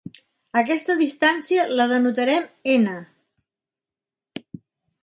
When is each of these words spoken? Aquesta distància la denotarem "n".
Aquesta 0.61 0.95
distància 1.01 1.67
la 1.81 1.87
denotarem 1.91 2.49
"n". 2.79 2.97